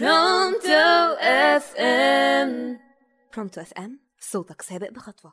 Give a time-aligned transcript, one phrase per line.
[0.00, 2.78] Pronto FM
[3.36, 5.32] Pronto FM صوتك سابق بخطوة.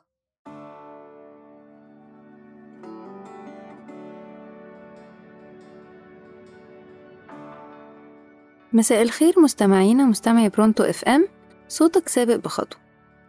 [8.72, 11.28] مساء الخير مستمعينا مستمعي Pronto FM
[11.68, 12.80] صوتك سابق بخطوة.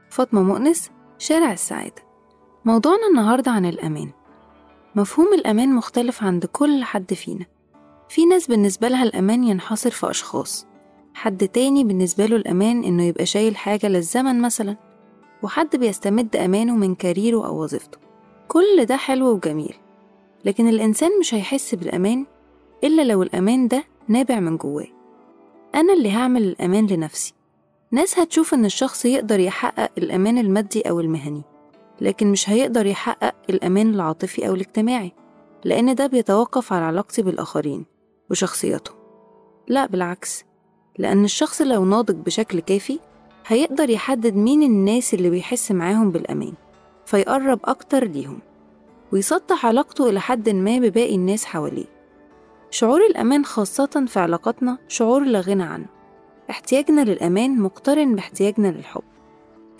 [0.09, 2.04] فاطمة مؤنس شارع السعادة.
[2.66, 4.11] موضوعنا النهارده عن الأمان.
[4.95, 7.45] مفهوم الأمان مختلف عند كل حد فينا.
[8.09, 10.71] في ناس بالنسبة لها الأمان ينحصر في أشخاص.
[11.22, 14.75] حد تاني بالنسبة له الأمان إنه يبقى شايل حاجة للزمن مثلا
[15.43, 17.98] وحد بيستمد أمانه من كاريره أو وظيفته.
[18.48, 19.76] كل ده حلو وجميل
[20.46, 22.26] لكن الإنسان مش هيحس بالأمان
[22.84, 24.88] إلا لو الأمان ده نابع من جواه.
[25.76, 27.34] أنا اللي هعمل الأمان لنفسي.
[27.92, 31.42] ناس هتشوف إن الشخص يقدر يحقق الأمان المادي أو المهني
[32.02, 35.12] لكن مش هيقدر يحقق الأمان العاطفي أو الاجتماعي
[35.66, 37.86] لأن ده بيتوقف على علاقتي بالآخرين
[38.30, 38.95] وشخصيتهم
[39.67, 40.50] لا بالعكس.
[40.97, 43.00] لأن الشخص لو ناضج بشكل كافي
[43.47, 46.53] هيقدر يحدد مين الناس اللي بيحس معاهم بالأمان
[47.06, 48.39] فيقرب أكتر ليهم
[49.11, 51.86] ويسطح علاقته إلى حد ما بباقي الناس حواليه.
[52.72, 55.86] شعور الأمان خاصة في علاقاتنا شعور لا غنى عنه.
[56.50, 59.03] احتياجنا للأمان مقترن باحتياجنا للحب.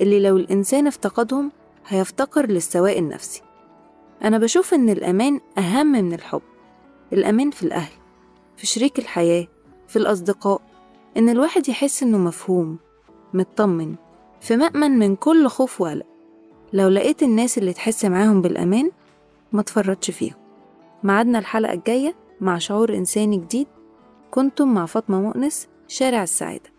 [0.02, 1.52] اللي لو الإنسان افتقدهم
[1.88, 3.42] هيفتقر للسواء النفسي.
[4.24, 6.42] أنا بشوف إن الأمان أهم من الحب.
[7.14, 7.94] الأمان في الأهل
[8.58, 9.48] في شريك الحياة
[9.88, 10.62] في الأصدقاء
[11.18, 12.78] إن الواحد يحس إنه مفهوم
[13.34, 13.96] مطمن
[14.42, 16.06] في مأمن من كل خوف وقلق.
[16.74, 18.92] لو لقيت الناس اللي تحس معاهم بالأمان
[19.52, 20.36] ما تفرطش فيهم.
[21.04, 23.68] معادنا الحلقة الجاية مع شعور إنساني جديد
[24.32, 26.71] كنتم مع فاطمة مؤنس شارع السعادة.